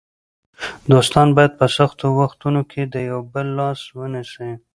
دوستان 0.91 1.27
باید 1.37 1.51
په 1.59 1.65
سختو 1.77 2.05
وختونو 2.19 2.61
کې 2.71 2.81
د 2.93 2.95
یو 3.09 3.19
بل 3.33 3.47
لاس 3.59 3.79
ونیسي. 3.99 4.51